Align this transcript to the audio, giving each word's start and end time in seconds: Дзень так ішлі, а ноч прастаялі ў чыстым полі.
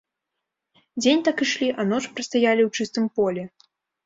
Дзень 1.01 1.21
так 1.27 1.43
ішлі, 1.47 1.67
а 1.83 1.85
ноч 1.91 2.01
прастаялі 2.15 2.61
ў 2.67 2.79
чыстым 2.79 3.05
полі. 3.21 3.47